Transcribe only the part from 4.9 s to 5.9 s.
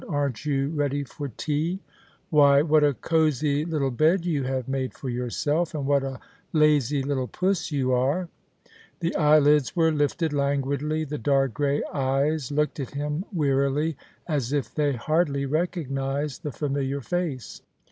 for yourself, and